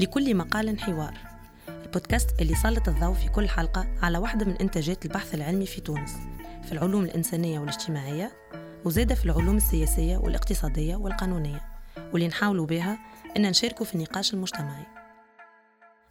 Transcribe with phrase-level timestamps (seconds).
[0.00, 1.14] لكل مقال حوار.
[1.68, 6.16] البودكاست اللي سلط الضوء في كل حلقة على واحدة من إنتاجات البحث العلمي في تونس
[6.64, 8.32] في العلوم الإنسانية والاجتماعية
[8.84, 11.62] وزادة في العلوم السياسية والاقتصادية والقانونية.
[12.12, 12.98] واللي نحاولوا بها
[13.36, 14.86] إن نشاركوا في النقاش المجتمعي.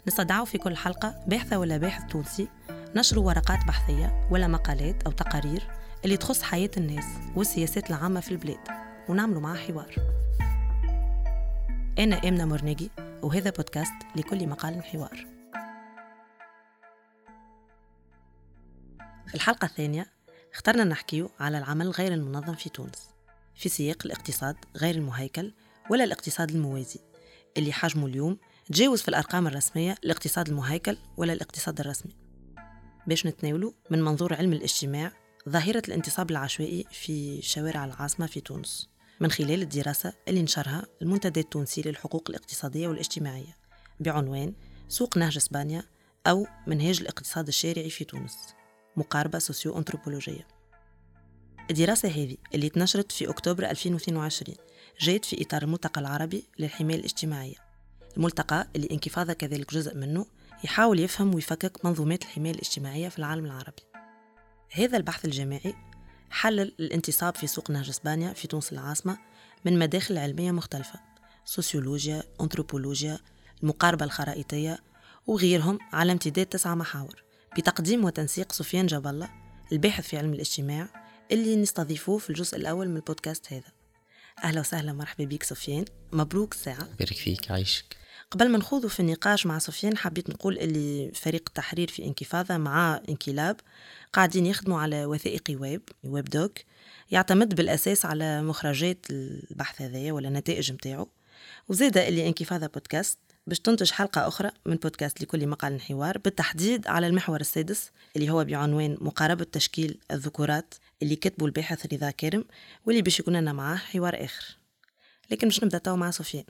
[0.08, 2.48] نستدعوا في كل حلقة باحثة ولا باحث تونسي
[2.96, 5.68] نشروا ورقات بحثية ولا مقالات أو تقارير
[6.06, 7.06] اللي تخص حياة الناس
[7.36, 8.68] والسياسات العامة في البلاد
[9.10, 9.96] ونعملوا معاه حوار.
[12.00, 12.92] أنا آمنة مرنجي.
[13.24, 15.28] وهذا بودكاست لكل مقال حوار.
[19.28, 20.14] في الحلقة الثانية
[20.54, 23.10] اخترنا نحكيو على العمل غير المنظم في تونس
[23.56, 25.54] في سياق الاقتصاد غير المهيكل
[25.90, 27.00] ولا الاقتصاد الموازي
[27.58, 32.16] اللي حجمه اليوم تجاوز في الأرقام الرسمية الاقتصاد المهيكل ولا الاقتصاد الرسمي.
[33.08, 35.12] باش نتناولوا من منظور علم الاجتماع
[35.50, 38.93] ظاهرة الانتصاب العشوائي في شوارع العاصمة في تونس.
[39.20, 43.58] من خلال الدراسة اللي نشرها المنتدى التونسي للحقوق الاقتصادية والاجتماعية
[44.00, 44.54] بعنوان
[44.88, 45.84] سوق نهج إسبانيا
[46.28, 48.38] أو منهاج الاقتصاد الشارعي في تونس
[48.98, 50.48] مقاربة سوسيو أنثروبولوجية
[51.72, 54.56] الدراسة هذه اللي تنشرت في أكتوبر 2022
[55.00, 57.56] جاءت في إطار الملتقى العربي للحماية الاجتماعية.
[58.18, 60.26] الملتقى اللي Inkyfada كذلك جزء منه
[60.64, 63.84] يحاول يفهم ويفكك منظومات الحماية الاجتماعية في العالم العربي.
[64.72, 65.76] هذا البحث الجماعي
[66.34, 69.18] حلل الانتصاب في سوق نهج اسبانيا في تونس العاصمة
[69.66, 71.00] من مداخل علمية مختلفة
[71.46, 73.20] سوسيولوجيا، أنثروبولوجيا،
[73.64, 74.80] المقاربة الخرائطية
[75.28, 77.24] وغيرهم على امتداد تسعة محاور
[77.58, 79.30] بتقديم وتنسيق سفيان جاب الله
[79.72, 80.88] الباحث في علم الاجتماع
[81.32, 83.72] اللي نستضيفوه في الجزء الأول من البودكاست هذا.
[84.44, 88.03] أهلا وسهلا مرحبا بك سفيان مبروك الساعة بارك فيك عايشك.
[88.34, 93.02] قبل ما نخوضوا في النقاش مع سفيان حبيت نقول اللي فريق التحرير في Inkyfada مع
[93.10, 93.60] InkyLab
[94.14, 96.58] قاعدين يخدموا على وثائقي web webdoc
[97.12, 101.08] يعتمد بالأساس على مخرجات البحث هذايا ولا النتائج متاعه
[101.70, 103.18] وزاد اللي Inkyfada بودكاست
[103.48, 108.44] باش تنتج حلقة أخرى من بودكاست لكل مقال حوار بالتحديد على المحور السادس اللي هو
[108.44, 112.46] بعنوان مقاربة تشكيل الذكورات اللي كتبه الباحث رضا كارم
[112.86, 114.58] واللي باش يكون لنا معاه حوار آخر.
[115.32, 116.44] لكن باش نبدأ تو مع سفيان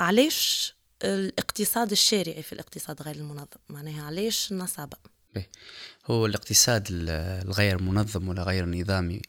[0.00, 0.74] علاش
[1.04, 4.96] الاقتصاد الشارعي في الاقتصاد غير المنظم؟ معناها علاش النصابة؟
[6.06, 9.22] هو الاقتصاد الغير منظم ولا غير نظامي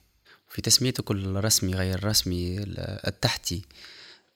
[0.49, 2.63] في تسميته كل رسمي غير رسمي
[3.07, 3.61] التحتي.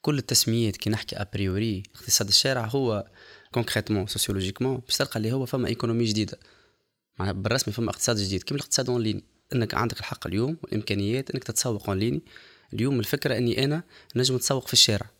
[0.02, 3.08] كل التسميات كي نحكي a priori اقتصاد الشارع هو
[3.52, 6.40] concrètement sociologiquement باش تلقى اللي هو فما économie جديدة.
[7.20, 8.44] معناها بالرسمي فما اقتصاد جديد.
[8.44, 9.22] كيما الاقتصاد en ligne
[9.54, 12.22] إنك عندك الحق اليوم والإمكانيات إنك تتسوق en ligne
[12.74, 13.84] اليوم الفكرة إني أنا
[14.16, 15.15] نجم نتسوق في الشارع.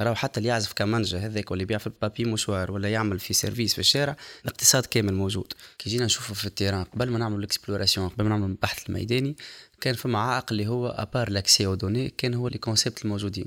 [0.00, 3.34] راهو حتى اللي يعزف كمانجا هذاك واللي يبيع في ال papiers mouchoirs ولا يعمل في
[3.34, 5.52] service في الشارع الاقتصاد كامل موجود.
[5.78, 8.88] كي جينا نشوفه في ال terrain قبل ما نعملوا ال exploration قبل ما نعملوا البحث
[8.88, 9.36] الميداني
[9.80, 13.46] كان فما عائق اللي هو à part l'accès aux données كان هو les concepts الموجودين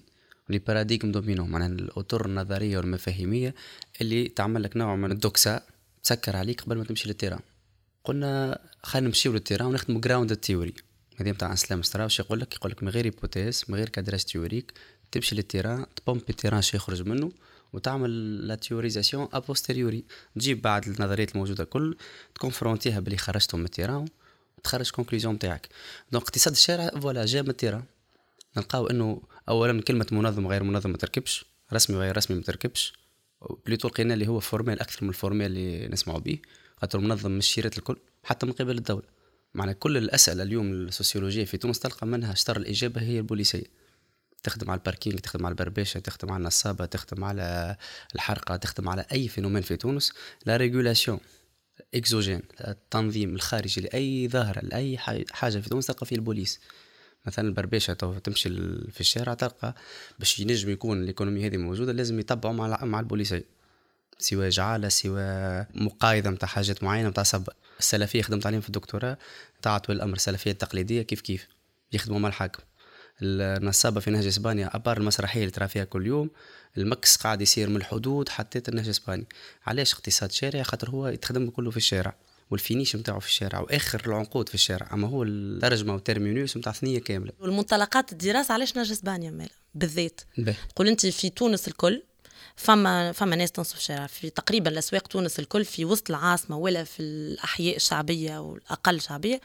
[0.49, 3.55] les paradigmes dominants معناها الأطر النظرية والمفاهيمية
[4.01, 5.61] اللي تعمل لك نوع من ال doxa
[6.03, 7.39] تسكر عليك قبل ما تمشي لل terrain.
[8.03, 10.73] قلنا خلينا نمشيو لل terrain ونخدموا grounded theory
[11.17, 14.23] هذه نتاع Anselm Strauss واش يقول لك يقول لك من غير hypothèse من غير cadrage
[14.23, 14.73] théorique
[15.11, 17.31] تمشي لل terrain تبومبي ال terrain شي يخرج منه
[17.73, 20.03] وتعمل la théorisation a posteriori
[20.35, 21.97] تجيب بعد النظريات الموجودة كل
[22.35, 24.07] تكونفرونتيها باللي خرجتهم من ال terrain
[24.57, 25.69] وتخرج conclusion نتاعك
[26.11, 27.83] donc اقتصاد الشارع voilà جا من ال terrain.
[28.57, 32.93] نلقاو إنه اولا كلمة منظم غير منظم ما تركبش رسمي غير رسمي ما تركبش.
[33.65, 36.39] plutôt لقينا اللي هو formel أكثر من ال formel اللي نسمعوا به
[36.77, 39.07] خاطر منظم مش شيرات الكل حتى من قبل الدولة.
[39.53, 43.88] معنى كل الأسئلة اليوم السوسيولوجية في تونس تلقى منها شطر الإجابة هي البوليسية.
[44.43, 47.75] تخدم على ال parking تخدم على البربشه تخدم على النصابه تخدم على
[48.15, 50.13] الحرقه تخدم على أي phénomène في تونس
[50.45, 51.19] la régulation
[51.95, 54.97] exogène التنظيم الخارجي لأي ظاهرة لأي
[55.31, 56.59] حاجة في تونس تلقى فيه البوليس.
[57.25, 58.49] مثلا البربشه تمشي
[58.91, 59.75] في الشارع تلقى
[60.19, 63.45] باش ينجم يكون ال économie هذه موجودة لازم يتبعوا مع مع البوليسيه
[64.19, 67.49] سواء جعالة سواء مقايضة نتاع حاجات معينة نتاع سب
[67.79, 69.17] السلفية خدمت عليهم في الدكتوراه
[69.61, 71.47] تعت الأمر السلفية التقليدية كيف كيف.
[71.93, 72.63] يخدموا مع الحاكم.
[73.21, 76.29] النصابة في نهج إسبانيا à part المسرحية اللي ترى فيها كل يوم
[76.77, 79.25] المكس قاعد يصير من الحدود حتى النهج إسبانيا.
[79.65, 82.15] علاش اقتصاد شارع؟ خاطر هو يتخدم كله في الشارع
[82.51, 86.71] وال finish نتاعو في الشارع وآخر العنقود في الشارع أما هو الترجمه وال terminus نتاع
[86.71, 87.31] ثنية كاملة.
[87.39, 90.21] والمنطلقات الدراسة علاش نهج إسبانيا مالا؟ بالذات.
[90.75, 92.03] قول أنت في تونس الكل
[92.55, 94.07] فما فما ناس تنصب في الشارع.
[94.07, 99.41] في تقريبا الأسواق تونس الكل في وسط العاصمة ولا في الأحياء الشعبية والاقل شعبية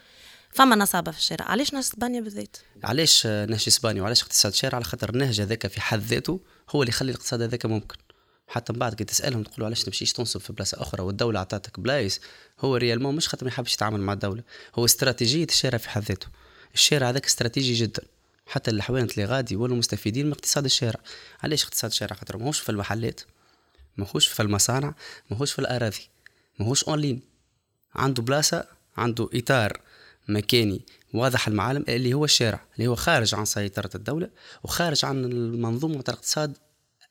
[0.55, 1.45] فما نصابة في الشارع.
[1.45, 5.81] علاش نهج اسبانيا بالذات؟ علاش نهج اسبانيا وعلاش اقتصاد الشارع؟ على خاطر النهج هذاك في
[5.81, 6.41] حد ذاته
[6.71, 7.97] هو اللي يخلي الاقتصاد هذاك ممكن.
[8.49, 12.21] حتى من بعد كي تسألهم تقول علاش تمشيش تنصب في بلاصة أخرى والدولة عطاتك بلايص
[12.61, 14.43] هو réellement مش خاطر ما يحبش يتعامل مع الدولة.
[14.75, 16.27] هو استراتيجية الشارع في حد ذاته.
[16.75, 18.03] الشارع هذاك استراتيجي جدا.
[18.47, 21.01] حتى الحوانت اللي غادي يولوا مستفيدين من اقتصاد الشارع.
[21.43, 23.21] علاش اقتصاد الشارع؟ خاطر ماهوش في المحلات
[23.97, 24.95] ماهوش في المصانع
[25.31, 26.09] ماهوش في الأراضي
[26.59, 27.21] ماهوش اونلاين
[27.95, 28.67] عنده بلاصة
[28.97, 29.81] عنده إطار
[30.29, 30.83] مكاني
[31.15, 34.31] واضح المعالم اللي هو الشارع اللي هو خارج عن سيطرة الدولة
[34.65, 36.57] وخارج عن المنظومة الاقتصاد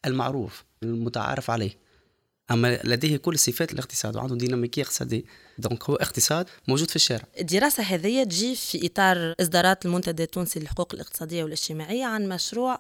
[0.06, 1.83] المعروف المتعارف عليه.
[2.51, 5.24] أما لديه كل صفات الاقتصاد وعنده ديناميكية اقتصادية.
[5.58, 7.24] donc هو اقتصاد موجود في الشارع.
[7.39, 12.80] الدراسة هذه تجي في إطار إصدارات المنتدى التونسي للحقوق الاقتصادية والاجتماعية عن مشروع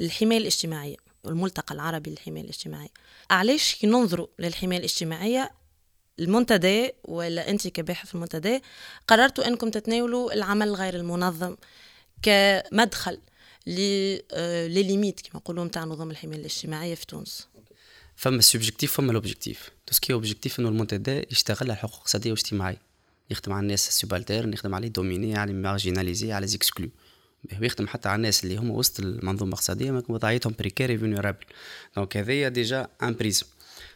[0.00, 0.96] الحماية الاجتماعية
[1.26, 2.88] الملتقى العربي للحماية الاجتماعية.
[3.30, 5.50] علاش كي ننظروا للحماية الاجتماعية
[6.22, 8.62] المنتدى ولا انت كباحث المنتدى
[9.08, 11.56] قررتوا انكم تتناولوا العمل غير المنظم
[12.22, 13.18] كمدخل
[13.66, 17.48] لل limites كما نقولوا نتاع نظام الحماية الاجتماعية في تونس.
[18.16, 21.94] فما ال subjectif فما l'objectif tout ce qui est objectif إنه المنتدى يشتغل على الحقوق
[21.94, 22.78] الاقتصاديه والاجتماعيه
[23.30, 26.88] يخدم على الناس ال subalternes يخدم على dominés على marginalisés على les exclus.
[27.60, 31.44] ويخدم حتى على الناس اللي هما وسط المنظومة الاقتصادية وضعيتهم précaire vulnérable
[31.96, 33.46] donc هذايا déjà un prisme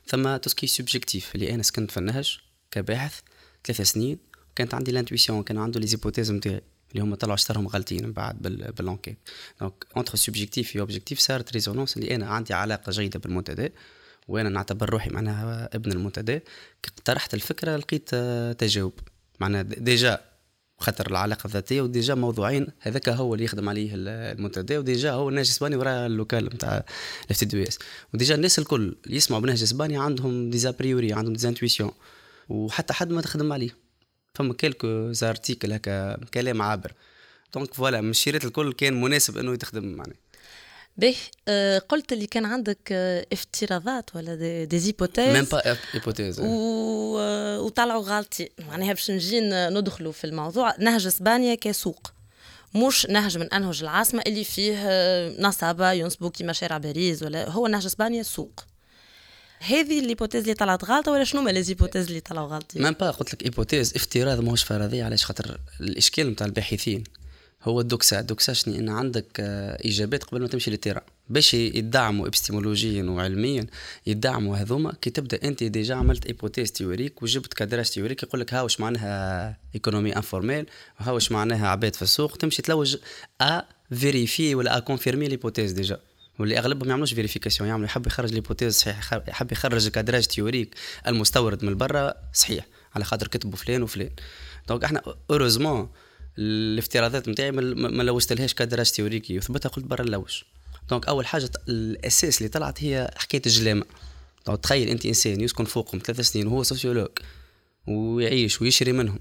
[0.06, 2.38] ثم tout ce qui est subjectif اللي أنا سكنت في النهج
[2.70, 3.20] كباحث
[3.64, 4.18] ثلاثة سنين
[4.50, 8.42] وكانت عندي l'intuition كان عنده les hypothèses نتاعي اللي هما طلعوا شطرهم غلطين من بعد
[8.78, 9.19] بال enquête
[9.60, 13.72] donc entre subjectif و objectif صارت résonance اللي أنا عندي علاقة جيدة بالمنتدى
[14.28, 16.40] وأنا نعتبر روحي معناها ابن المنتدى
[16.84, 18.14] اقترحت الفكرة لقيت
[18.58, 18.92] تجاوب.
[19.40, 20.20] معناها déjà
[20.78, 25.28] خاطر العلاقة الذاتية و déjà موضوعين هذاك هو اللي يخدم عليه المنتدى و déjà هو
[25.28, 26.84] النهج الاسباني وراه ال local نتاع
[27.25, 27.78] ال FTDES.
[28.14, 31.90] و déjà الناس الكل يسمعوا بنهج اسباني عندهم des a priori عندهم des intuitions
[32.49, 33.76] وحتى حد ما تخدم عليه.
[34.34, 36.93] فما quelques articles هكا كلام عابر.
[37.54, 40.14] donc voilà من الشيرات الكل كان مناسب إنه يتخدم معناه
[40.98, 41.16] به
[41.48, 46.44] آه قلت اللي كان عندك آه افتراضات ولا des, des hypothèses même pas hypothèses و...
[47.19, 48.48] آه وطلعوا غالطين.
[48.58, 50.75] معناها باش نجي ندخلوا في الموضوع.
[50.78, 52.12] نهج إسبانيا كسوق.
[52.75, 54.76] مش نهج من أنهج العاصمة اللي فيه
[55.40, 58.64] نصابة ينصبوا كيما شارع باريس ولا هو نهج إسبانيا سوق.
[59.60, 62.93] هذه ال hypothèses اللي طلعت غلطه ولا شنو هما les hypothèses اللي طلعوا غلطين؟ même
[62.93, 67.04] pas قلت لك hypothèse افتراض ماهوش فرضيه علاش؟ خاطر الإشكال نتاع الباحثين.
[67.62, 68.20] هو ال doxa.
[68.20, 71.02] ال doxa شنو؟ إن عندك اجابات قبل ما تمشي لل terrain.
[71.29, 73.67] باش يدعموا ابستيمولوجيا وعلميا
[74.06, 78.62] يدعموا هذوما كي تبدأ أنت déjà عملت hypothèse théorique وجبت cadrage théorique يقول لك ها
[78.62, 80.66] واش معناها économie informelle
[81.00, 82.97] وها واش معناها عباد في السوق تمشي تلوج
[83.40, 83.62] à
[83.94, 86.00] vérifier ولا à confirmer l'hypothèse déjà.
[86.38, 90.75] واللي أغلبهم ما يعملوش vérification يعملوا يحب يخرج l'hypothèse صحيح يحب يخرج cadrage théorique
[91.06, 94.11] المستورد من برا صحيح على خاطر كتبوا فلان وفلان.
[94.69, 95.88] donc إحنا heureusement
[96.38, 100.42] الافتراضات نتاعي ما لوجتلهاش cadrage théorique وثبتها قلت برا نلوج
[100.90, 103.84] donc أول حاجة الأساس اللي طلعت هي حكاية الجلامة.
[104.46, 107.08] donc تخيل أنت إنسان يسكن فوقهم ثلاث سنين وهو sociologue
[107.86, 109.18] ويعيش ويشري منهم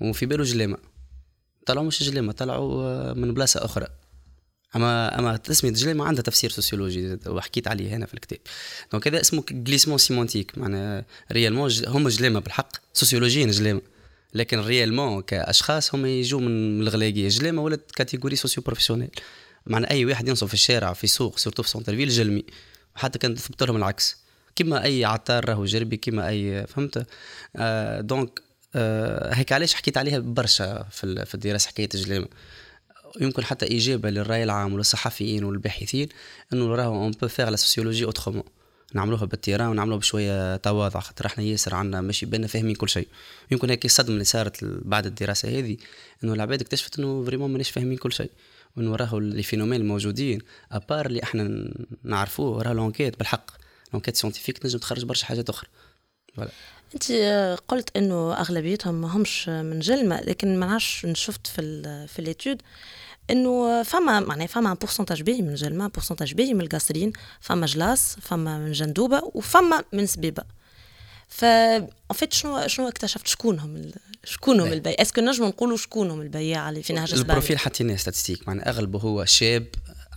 [0.00, 0.78] وفي باله جلامة.
[1.66, 3.86] طلعوا مش جلامة طلعوا من بلاصة أخرى.
[4.76, 8.38] اما أما تسمية جلامة عندها تفسير سوسيولوجي وحكيت عليه هنا في الكتاب.
[8.92, 13.82] donc هذا اسمه glissement sémantique معناها réellement هم جلامة بالحق سوسيولوجيا جلامة.
[14.36, 17.28] لكن réellement كأشخاص هم يجوا من الغلاقية.
[17.28, 19.10] جلامه ولات catégorie socio-professionnelle
[19.66, 22.44] معنى أي واحد ينصب في الشارع في سوق surtout في centre-ville جلمي.
[22.96, 24.16] وحتى كان ثبت لهم العكس.
[24.56, 27.06] كما أي عطار راهو جربي كما أي فهمت؟
[27.56, 28.42] آه donc
[28.74, 32.28] آه هيك علاش حكيت عليها برشا في, في الدراسة حكاية الجلامه
[33.20, 36.08] يمكن حتى إجابة للرأي العام وللصحفيين والباحثين
[36.52, 38.44] إنه راهو on peut faire la sociologie autrement
[38.94, 43.08] نعملوها بال terrain ونعملوها بشوية تواضع خاطر إحنا ياسر عندنا ماشي بينا فاهمين كل شيء.
[43.50, 45.76] يمكن هيك الصدمه اللي صارت بعد الدراسة هذه
[46.24, 48.30] إنه العباد اكتشفت إنه vraiment ماناش فاهمين كل شيء.
[48.76, 50.40] وإنه راهو les phénomènes الموجودين
[50.72, 51.70] à part اللي إحنا
[52.04, 53.50] نعرفوه راه l'enquête بالحق.
[53.92, 55.70] l'enquête scientifique تنجم تخرج برشا حاجات أخرى.
[56.34, 56.50] voilà
[56.94, 57.12] أنت
[57.68, 61.62] قلت إنه أغلبيتهم ما همش من جلمة لكن ما نعرفش شفت في
[62.08, 62.62] في ال étude
[63.30, 68.58] إنه فما معناها فما pourcentage باهي من جلمة pourcentage باهي من القصرين فما جلاس فما
[68.58, 70.42] من جندوبة وفما من سبيبة.
[71.28, 71.44] en
[72.12, 73.90] fait شنو شنو اكتشفت؟ شكونهم
[74.24, 78.48] شكونهم البيع est-ce que نجموا نقولوا شكونهم البياع اللي في نهج ال profil حطيناه statistiques
[78.48, 79.66] معناها أغلبه هو شاب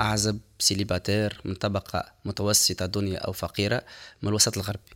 [0.01, 3.83] أعزب célibataire من طبقة متوسطة دنيا أو فقيرة
[4.21, 4.91] من الوسط الغربي.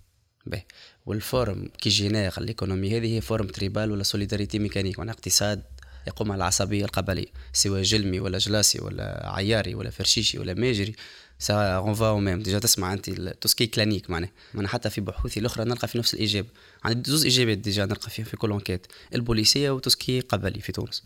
[0.46, 0.66] باهي.
[1.06, 5.64] وال forme qui génère l'économie هذه هي forme tribale ولا solidarité mécanique معناها اقتصاد
[6.08, 10.96] يقوم على العصبية القبلية سواء جلمي ولا جلاسي ولا عياري ولا فرشيشي ولا ماجري.
[11.40, 15.02] ça revient au même déjà تسمع انت tout ce qui clanique معناها معناها حتى في
[15.02, 16.48] بحوثي الاخرى نلقى في نفس الاجابه
[16.84, 20.62] عندي زوز اجابات déjà نلقى فيهم في كل enquête البوليسيه و tout ce qui قبلي
[20.62, 21.04] في تونس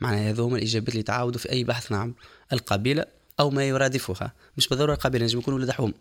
[0.00, 2.14] معناها هذو هما الاجابات اللي تعاودوا في اي بحث نعم
[2.52, 3.04] القبيله
[3.40, 5.94] أو ما يرادفها مش بالضروره قبيله نجم يكونوا ولاد حوم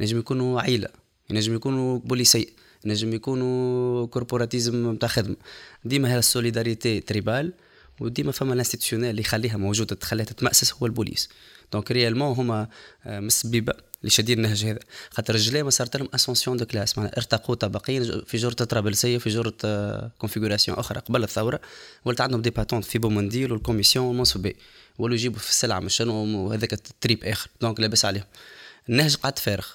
[0.00, 0.88] نجم يكونوا عيله
[1.30, 2.52] نجم يكونوا بوليسي
[2.84, 5.36] نجم يكونوا corporatisme نتاع خدمه
[5.84, 7.52] ديما هذا ال solidarité tribale
[8.00, 11.28] وديما فما l'institutionnel اللي يخليها موجودة تخليها تتمأسس هو البوليس.
[11.72, 12.68] donc réellement هما
[13.06, 14.78] آه، من سبيبة اللي شادين النهج هذا.
[15.10, 19.30] خاطر الرجال ما صارت لهم ascension de classe معناها ارتقوا طبقيا في جرة طرابلسية في
[19.30, 19.54] جرة
[20.18, 21.60] configuration أخرى قبل الثورة.
[22.04, 24.56] ولت عندهم des patentes في بومنديل وال commission والمنصبي
[24.98, 27.50] ولو يجيبوا في السلعة مش وهذاك trip آخر.
[27.60, 28.24] donc لاباس عليهم.
[28.88, 29.66] النهج قعد فارغ.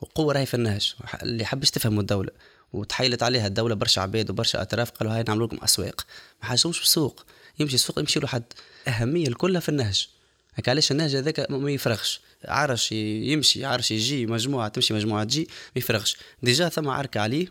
[0.00, 0.94] وقوة راهي في النهج.
[1.22, 2.30] اللي حبش تفهموا الدولة.
[2.72, 6.06] وتحيلت عليها الدولة برشا عباد وبرشا أطراف قالوا هاي نعملوا لكم أسواق.
[6.42, 7.24] ما حاجوش بالسوق
[7.58, 8.44] يمشي السوق يمشي له حد.
[8.88, 10.08] أهمية الكلها في النهج.
[10.54, 12.20] هكا علاش النهج هذاك ما يفرغش.
[12.44, 16.16] عرش يمشي عرش يجي مجموعة تمشي مجموعة تجي ما يفرغش.
[16.42, 17.46] ديجا ثم عركه عليه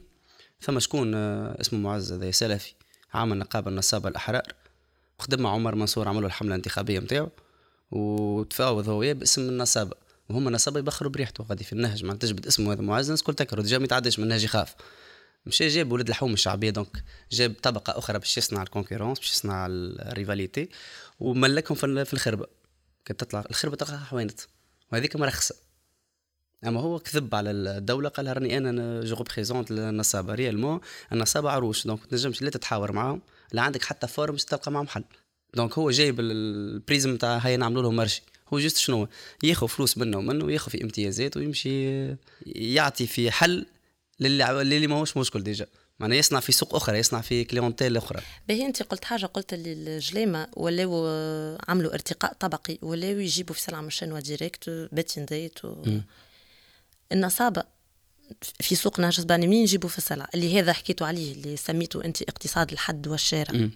[0.61, 2.73] ثم شكون آه، اسمه معز هذا سلفي
[3.13, 4.53] عمل نقابه النصابة الأحرار.
[5.19, 7.29] خدم مع عمر منصور عملوا الحملة الانتخابية نتاعو
[7.91, 9.95] وتفاوض هو باسم النصابة.
[10.29, 13.61] وهم النصابة يبخروا بريحته غادي في النهج ما تجبد اسمه هذا معز الناس الكل تكره.
[13.61, 14.75] déjà ما يتعداش من النهج يخاف.
[15.47, 19.67] مشى جاب ولد الحوم الشعبية donc جاب طبقة أخرى باش يصنع ال concurrence باش يصنع
[19.69, 20.69] ال rivalité
[21.19, 22.47] وملكهم في الخربة.
[23.05, 24.41] كانت تطلع الخربة تطلع حوانت
[24.91, 25.55] وهذيك مرخصه
[26.65, 30.79] أما هو كذب على الدولة قال راني أنا je représente النصابه réellement
[31.11, 35.03] النصابه عروش donc تنجمش لا تتحاور معاهم لا عندك حتى forme باش تلقى معاهم حل.
[35.53, 38.21] donc هو جايب ال prisme تاع هيا نعملوا لهم مرشي.
[38.53, 39.07] هو juste شنو
[39.43, 42.07] ياخذ فلوس منه ومنه وياخذ في امتيازات ويمشي
[42.45, 43.65] يعطي في حل
[44.19, 45.67] للي اللي ماهوش مشكل déjà.
[45.99, 48.21] معناها يصنع في سوق أخرى يصنع في clientèle أخرى.
[48.47, 51.07] باهي أنت قلت حاجة قلت اللي الجليمة ولاو
[51.67, 55.83] عملوا ارتقاء طبقي ولاو يجيبوا في سلعة machin direct باتين ديت و...
[57.11, 57.63] النصابه
[58.59, 62.21] في سوق نهج سباني مين يجيبوا في السلعه اللي هذا حكيتوا عليه اللي سميته أنت
[62.21, 63.69] اقتصاد الحد والشارع.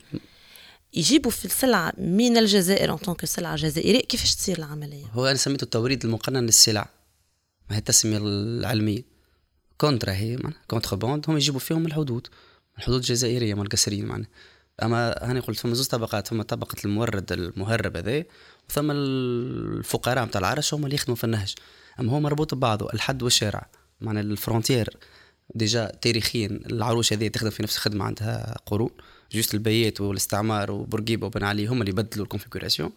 [0.93, 5.37] يجيبوا في السلعة من الجزائر en tant que سلعة جزائرية؟ كيفاش تصير العملية؟ هو أنا
[5.37, 6.89] سميته التوريد المقنن للسلع.
[7.69, 9.10] ما هي التسمية العلمية.
[9.81, 12.27] contra هي contrebande هم يجيبوا فيهم الحدود
[12.77, 14.25] الحدود الجزائرية مال القصريين معنا
[14.83, 18.23] أما هاني قلت فما زوج طبقات فما طبقة المورد المهرب هذا
[18.69, 21.55] وثم الفقراء نتاع العرش هم اللي يخدموا في النهج.
[21.99, 23.69] أما هو مربوط ببعضه الحد والشارع
[24.01, 24.97] معنا ال frontière
[25.55, 28.89] déjà تاريخيا العروش هذه تخدم في نفس الخدمة عندها قرون.
[29.31, 32.91] juste البيات والاستعمار وبورقيبة وبن علي هم اللي يبدلوا ال configuration.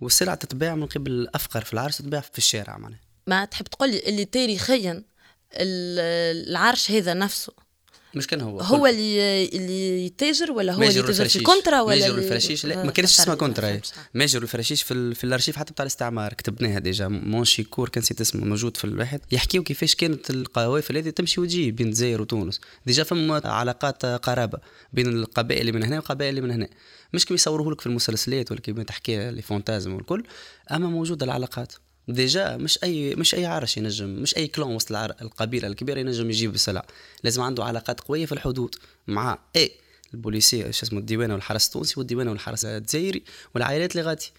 [0.00, 3.00] والسلع تتباع من قبل الأفقر في العرش تتباع في الشارع معناها.
[3.26, 5.02] ما تحب تقول لي اللي تاريخيا
[5.52, 7.52] العرش هذا نفسه.
[8.14, 12.00] مش كان هو هو اللي اللي يتاجر ولا هو اللي يتاجر في ال contra ولا
[12.00, 12.66] ماجر الفراشيش.
[12.66, 13.80] لا ما كانش اسمها contra.
[14.14, 17.08] ماجر والفراشيش في, في الارشيف حتى بتاع الاستعمار كتبناها déjà.
[17.08, 19.20] مونشي كور كان نسيت اسمه موجود في الواحد.
[19.32, 22.60] يحكيو كيفاش كانت القوافل هذه تمشي وتجي بين الجزائر وتونس.
[22.86, 24.58] déjà فما علاقات قرابة
[24.92, 26.68] بين القبائل اللي من هنا والقبائل اللي من هنا.
[27.12, 30.24] مش كما يصوروه لك في المسلسلات ولا كما تحكي les fantasmes والكل.
[30.70, 31.72] أما موجودة العلاقات.
[32.08, 36.54] déjà مش اي مش أي عرش ينجم مش أي clan وسط القبيلة الكبيرة ينجم يجيب
[36.54, 36.86] السلع
[37.24, 38.74] لازم عنده علاقات قوية في الحدود
[39.06, 39.72] مع اي
[40.14, 43.22] البوليسية شو اسمه الديوان والحرس التونسي والديوان والحرس الجزائري
[43.54, 44.32] والعائلات اللي غادي.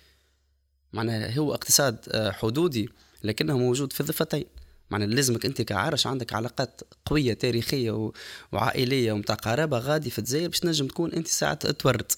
[0.94, 2.90] معناها هو اقتصاد آه، حدودي
[3.24, 4.46] لكنه موجود في الضفتين.
[4.90, 8.12] معناها لازمك أنت كعرش عندك علاقات قوية تاريخية
[8.52, 12.12] وعائلية ومتاع قرابه غادي في الجزائر باش تنجم تكون أنت ساعة تورد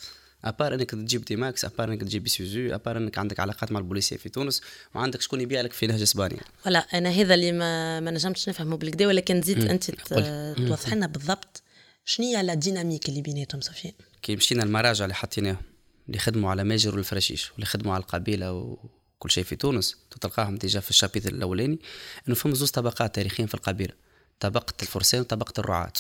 [0.46, 3.72] à part إنك تجيب D-Max à part إنك تجيب Isuzu à part إنك عندك علاقات
[3.72, 4.62] مع البوليسية في تونس
[4.96, 6.42] وعندك شكون يبيع لك في نهج إسبانيا.
[6.66, 11.64] ولا أنا هذا اللي ما, ما نجمتش نفهمه بالكدا ولكن زيد أنت توضح لنا بالضبط
[12.06, 15.72] شنو هي la dynamique اللي بيناتهم سفيان كي مشينا المراجع اللي حطيناهم
[16.08, 20.80] اللي خدموا على ماجر والفراشيش واللي خدموا على القبيلة وكل شيء في تونس تلقاهم déjà
[20.80, 21.80] في ال chapitre الأولاني.
[22.28, 23.94] إنه فما زوج طبقات تاريخيين في القبيلة
[24.40, 25.94] طبقة الفرسان وطبقة الرعاة.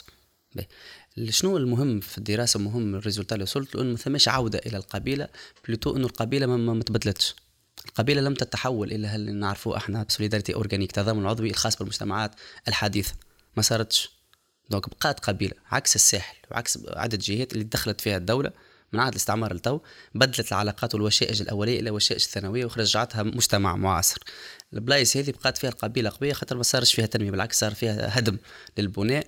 [1.29, 4.77] شنو المهم في الدراسة مهم ال résultat اللي وصلت؟ له انه ما ثماش عودة إلى
[4.77, 5.27] القبيلة
[5.67, 7.35] plutôt إنه القبيلة ما, ما تبدلتش.
[7.85, 12.31] القبيلة لم تتحول إلى اللي نعرفوه إحنا solidarité organique تضامن عضوي الخاص بالمجتمعات
[12.67, 13.13] الحديثه
[13.57, 14.09] ما صارتش.
[14.69, 18.51] donc بقات قبيلة عكس الساحل وعكس عدد جهات اللي دخلت فيها الدولة.
[18.93, 19.79] من عهد الاستعمار لتو
[20.15, 24.17] بدلت العلاقات والوشائج الأولية إلى وشائج ثانويه ورجعتها مجتمع معاصر.
[24.73, 28.37] البلايص هذه بقات فيها القبيله قوية خاطر ما صارش فيها تنمية بالعكس صار فيها هدم
[28.77, 29.27] للبناء.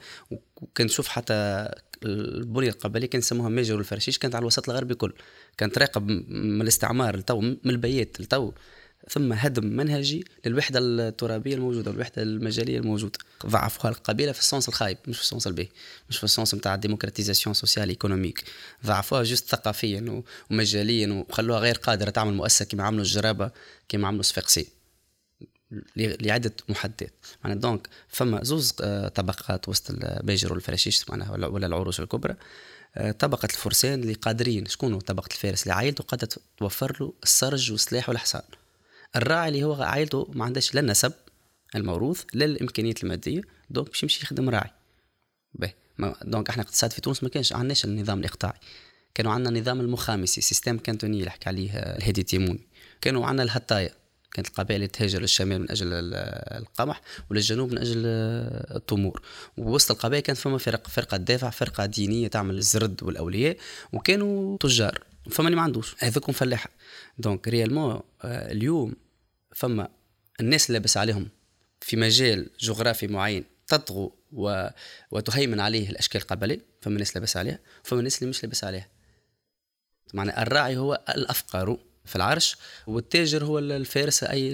[0.61, 1.69] وكان نشوف حتى
[2.03, 5.13] البنية القبليه كان يسموها ماجر والفراشيش كانت على الوسط الغربي كل.
[5.57, 8.53] كانت راقب من الاستعمار لتو من البيات لتو.
[9.09, 13.19] ثم هدم منهجي للوحدة الترابية الموجودة والوحده المجالية الموجودة.
[13.45, 15.69] ضعفوها القبيله في ال sens الخايب مش في ال sens الباهي
[16.09, 18.43] مش في ال sens نتاع ال démocratisation sociale économique.
[18.85, 23.51] ضعفوها juste ثقافيا ومجاليا وخلوها غير قادرة تعمل مؤسسة كما عملوا الجرابة
[23.89, 24.67] كما عملوا صفاقسي
[25.95, 32.35] لعده محددات معناها donc فما زوز آه، طبقات وسط ماجر والفراشيش معناها ولا العروش الكبرى
[32.95, 34.65] آه، طبقة الفرسان اللي قادرين.
[34.65, 38.41] شكون طبقة الفارس؟ اللي عائلته قادرة توفر له السرج والسلاح والحصان.
[39.15, 41.13] الراعي اللي هو عائلته ما عندهاش لا النسب
[41.75, 44.69] الموروث لا الإمكانيات المادية donc باش يمشي يخدم راعي.
[45.53, 45.73] باهي
[46.21, 48.59] donc إحنا اقتصاد في تونس ما كانش عندناش النظام الإقطاعي.
[49.15, 52.67] كانوا عندنا نظام المخامسي système quinteunier اللي حكى عليه الهادي التيمومي.
[53.01, 53.93] كانوا عندنا الهطايا
[54.33, 57.01] كانت القبائل تهاجر للشمال من أجل القمح
[57.31, 58.01] وللجنوب من أجل
[58.75, 59.21] التمور.
[59.57, 63.57] ووسط القبائل كانت فما فرق فرقة تدافع فرقة دينية تعمل الزرد والأولياء
[63.93, 65.03] وكانوا تجار.
[65.29, 65.95] فما اللي ما عندوش.
[65.99, 66.69] هذوكم فلاحه
[67.17, 68.95] donc réellement اليوم
[69.55, 69.89] فما
[70.39, 71.29] الناس اللي لابس عليهم
[71.81, 74.67] في مجال جغرافي معين تطغو و...
[75.11, 78.87] وتهيمن عليه الأشكال القبلية فما ناس لابس عليها فما ناس اللي مش لابس عليها.
[80.13, 82.57] معنى الراعي هو الأفقر في العرش
[82.87, 84.51] والتاجر هو الفارس أي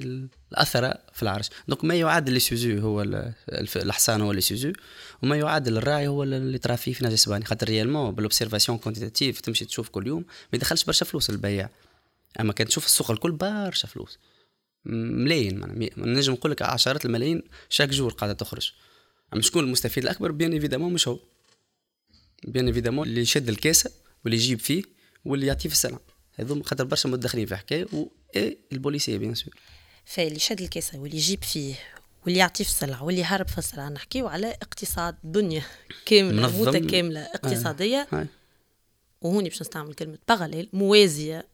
[0.51, 1.50] الأثر في العرش.
[1.68, 3.01] دونك ما يعادل لي هو
[3.75, 4.74] الحصان هو لي
[5.24, 9.65] وما يعادل الراعي هو اللي ترى فيه في نهج السباني خاطر ريالمون بالاوبسيرفاسيون كونتيتاتيف تمشي
[9.65, 11.70] تشوف كل يوم ما يدخلش برشا فلوس البياع
[12.39, 14.20] أما كان تشوف السوق الكل برشا فلوس.
[14.86, 18.71] ملايين نجم نقول لك عشرات الملايين chaque jour قاعدة تخرج.
[19.33, 21.19] أما شكون المستفيد الأكبر؟ bien évidemment مش هو.
[22.44, 23.91] bien évidemment اللي يشد الكاسة
[24.24, 24.83] واللي يجيب فيه
[25.25, 26.01] واللي يعطيه في السلعة.
[26.33, 28.07] هذوما خاطر برشا متدخلين في حكايه و
[28.71, 29.56] البوليسية bien sûr.
[30.05, 31.75] فاللي شد الكاسة واللي يجيب فيه
[32.25, 33.89] واللي يعطيه في السلعة واللي هرب في السلعة.
[33.89, 35.67] نحكيو على اقتصاد بنيه
[36.05, 38.07] كاملة متكامله اقتصادية.
[38.13, 38.27] آه.
[39.21, 41.48] وهوني باش نستعمل كلمة parallèle موازية.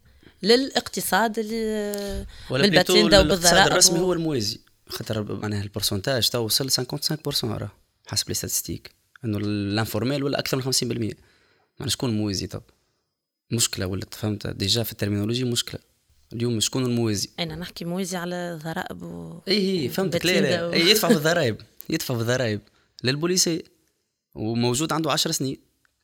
[0.46, 4.60] للاقتصاد اللي بال patente وبالضرائب الرسمي هو الموازي.
[4.90, 7.72] خاطر معناها ال pourcentage تو وصل 55% راه
[8.08, 8.92] حسب les statistiques
[9.26, 10.68] إنه ال informel ولا أكثر من 50%
[11.80, 12.64] معناها شكون الموازي طب؟
[13.52, 15.80] مشكلة ولات فهمت؟ déjà في ال terminologie مشكلة.
[16.34, 19.42] اليوم شكون الموازي؟ أنا نحكي موازي على ضرائب و...
[19.48, 20.26] إي إي فهمتك.
[20.26, 20.66] لا لا.
[20.66, 20.74] و...
[20.74, 21.58] يدفع في الضرائب.
[21.90, 22.62] يدفع في الضرائب
[23.04, 23.64] للبوليسي.
[24.36, 25.58] وموجود عنده عشر سنين.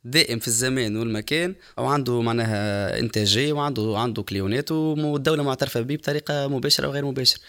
[0.03, 6.88] دائم في الزمان والمكان وعنده معناها إنتاجية وعنده عنده كليانات والدولة معترفة به بطريقة مباشرة
[6.88, 7.41] وغير مباشرة.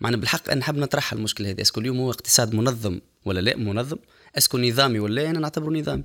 [0.00, 1.60] معنا بالحق نحب نطرح المشكلة هذه.
[1.60, 3.96] est-ce que اليوم هو اقتصاد منظم ولا لا؟ منظم.
[4.38, 6.04] est-ce que نظامي ولا أنا نعتبره نظامي.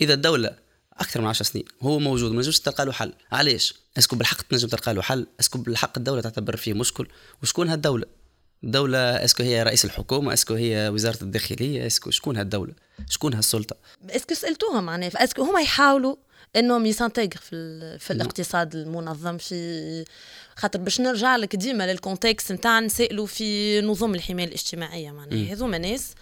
[0.00, 0.56] إذا الدولة
[0.92, 3.12] أكثر من 10 سنين هو موجود ما نجمش تلقى له حل.
[3.32, 5.26] علاش؟ est-ce que بالحق تنجم تلقى له حل.
[5.40, 7.06] est-ce que بالحق الدولة تعتبر فيه مشكل.
[7.42, 8.06] وشكون هالدوله
[8.64, 12.72] الدولة est-ce que هي رئيس الحكومة est-ce que هي وزارة الداخلية est-ce que شكون هالدولة؟
[13.10, 13.76] شكون هالسلطة؟
[14.10, 16.16] est-ce que سألتوهم معناها est-ce que هما يحاولوا
[16.56, 20.04] إنهم يس intègre في, في الاقتصاد المنظم في
[20.56, 25.52] خاطر باش نرجع لك ديما لل contexte نتاع نسالوا في نظم الحماية الاجتماعية معناها.
[25.52, 26.14] هذوما ناس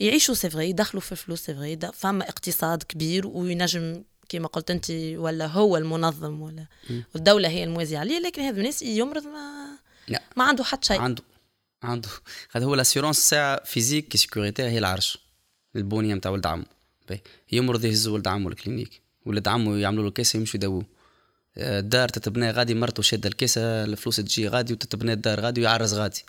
[0.00, 5.76] يعيشوا si يدخلوا في الفلوس si فما اقتصاد كبير وينجم كما قلت أنت ولا هو
[5.76, 6.66] المنظم ولا
[7.14, 9.66] والدولة هي الموازية عليه لكن هذا الناس يمرض ما
[10.08, 10.22] لا.
[10.36, 11.00] ما عنده حتى شيء.
[11.00, 11.22] عنده.
[11.82, 12.08] عنده.
[12.52, 15.18] هذا هو l'assurance ساعة فيزيك كي هي العرش.
[15.76, 16.66] البنية نتاع ولد عمه.
[17.52, 19.00] يمرض يهز ولد عمه ال clinique.
[19.26, 20.84] ولد عمه يعملوا له caisse يمشوا يداووه
[21.58, 26.22] الدار تتبنى غادي مرته شادة ال caisse الفلوس تجي غادي وتتبنى الدار غادي ويعرس غادي.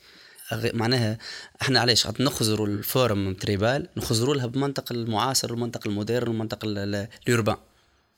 [0.73, 1.17] معناها
[1.61, 6.59] إحنا علاش؟ قد نخزروا ال forme tribale نخزروا لها بمنطق المعاصر والمنطق ال moderne والمنطق
[6.63, 7.57] ال urbain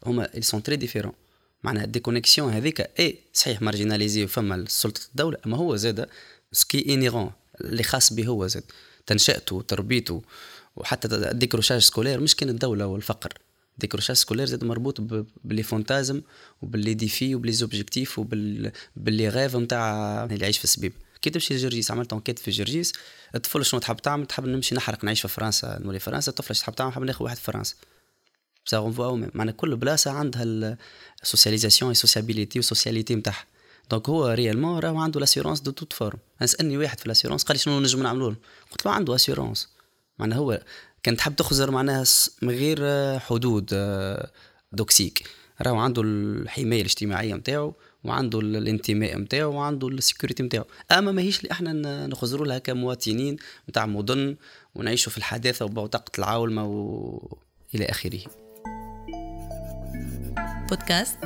[0.05, 1.15] هما ils sont très différents.
[1.63, 6.09] معناها ال déconnexion هذيك اي صحيح marginalisé فما سلطة الدولة أما هو زاد
[6.53, 8.63] ce qui est inhérent اللي خاص به هو زاد.
[9.05, 10.21] تنشأته وتربيته
[10.75, 12.19] وحتى ال décrochage scolaire.
[12.19, 13.33] مش كان الدولة والفقر.
[13.77, 15.01] décrochage scolaire زاد مربوط
[15.43, 16.21] ب les fantasmes
[16.61, 20.93] وب les défis وب les objectifs وب les rêves نتاع اللي يعيش في السبيب.
[21.21, 22.93] كي تمشي لجرجيس عملت enquête في جرجيس
[23.35, 26.29] الطفل شنو تحب تعمل؟ تحب نمشي نحرق نعيش في فرنسا نولي فرنسا.
[26.29, 27.75] الطفل تحب تعمل؟ حب ناخذ واحد في فرنسا.
[28.65, 30.77] بصح on voit معناها كل بلاصة عندها
[31.23, 33.45] ال socialisation et sociabilité وال socialité نتاعها
[33.91, 37.59] donc هو réellement راهو عنده l'assurance de toute forme سالني واحد في l'assurance قال لي
[37.59, 38.35] شنو نجم نعملوا له
[38.71, 39.69] قلت له عنده assurance
[40.19, 40.61] معناها هو
[41.03, 42.03] كان تحب تخزر معناها
[42.41, 42.79] من غير
[43.19, 43.65] حدود
[44.71, 45.27] doxique.
[45.61, 51.51] راهو عنده الحماية الاجتماعية نتاعو وعنده الانتماء نتاعو وعنده ال sécurité نتاعو أما ماهيش اللي
[51.51, 53.37] أحنا نخزروا لها كمواطنين
[53.69, 54.35] نتاع مدن
[54.75, 57.37] ونعيشوا في الحداثة وبوتقه العولمة و...
[57.75, 58.19] إلى آخره.
[60.69, 61.17] بودكاست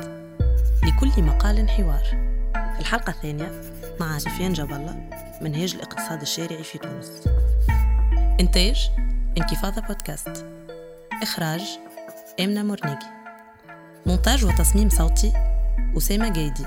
[0.84, 2.27] لكل مقال حوار.
[2.80, 3.60] الحلقة الثانية
[4.00, 5.10] مع سفيان جاب الله
[5.42, 7.22] منهاج الاقتصاد الشارعي في تونس.
[8.40, 8.90] إنتاج
[9.38, 10.46] انكفاضة بودكاست.
[11.22, 11.78] إخراج
[12.40, 13.06] آمنة مرنيجي
[14.06, 15.32] مونتاج وتصميم صوتي
[15.96, 16.66] أسامة جايدي.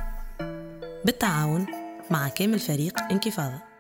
[1.06, 1.66] بالتعاون
[2.10, 3.71] مع كامل فريق انكفاضة.